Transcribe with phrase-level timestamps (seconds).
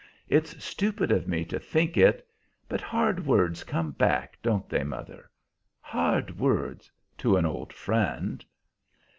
[0.27, 2.27] It's stupid of me to think it.
[2.67, 5.29] But hard words come back, don't they, mother?
[5.79, 8.43] Hard words to an old friend!"